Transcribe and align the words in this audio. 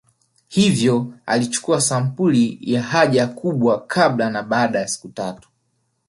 Hivyo 0.47 1.13
alichukua 1.25 1.81
sampuli 1.81 2.57
ya 2.61 2.83
haja 2.83 3.27
kubwa 3.27 3.85
kabla 3.87 4.29
na 4.29 4.43
baada 4.43 4.79
ya 4.79 4.87
siku 4.87 5.07
tatu 5.09 5.49